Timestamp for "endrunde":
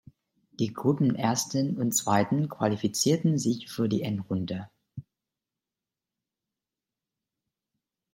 4.01-4.67